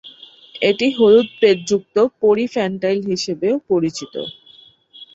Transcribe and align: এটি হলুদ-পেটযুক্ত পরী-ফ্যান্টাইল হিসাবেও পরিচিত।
এটি 0.61 0.87
হলুদ-পেটযুক্ত 0.97 1.95
পরী-ফ্যান্টাইল 2.21 2.99
হিসাবেও 3.09 3.55
পরিচিত। 3.69 4.13